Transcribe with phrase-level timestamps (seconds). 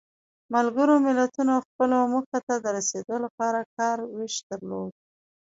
[0.53, 4.91] ملګرو ملتونو خپلو موخو ته د رسیدو لپاره کار ویش درلود.